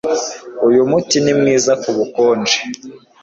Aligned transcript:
Uyu 0.67 0.81
muti 0.89 1.17
ni 1.23 1.33
mwiza 1.39 1.71
kubukonje 1.81 2.57